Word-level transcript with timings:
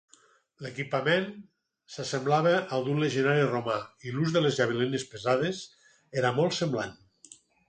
L'equipament 0.65 1.25
s'assemblava 1.95 2.53
al 2.77 2.87
d'un 2.87 3.03
legionari 3.03 3.45
romà 3.51 3.77
i 4.09 4.15
l'ús 4.17 4.33
de 4.39 4.43
les 4.47 4.59
javelines 4.63 5.07
pesades 5.13 5.61
era 6.25 6.33
molt 6.41 6.59
semblant. 6.63 6.99